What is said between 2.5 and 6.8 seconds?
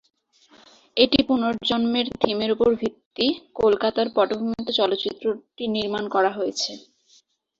উপর ভিত্তি কলকাতার পটভূমিতে চলচ্চিত্রটি নির্মাণ করা হয়েছে।